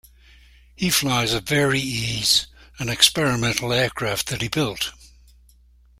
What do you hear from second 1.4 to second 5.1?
Varieze, an experimental aircraft that he built.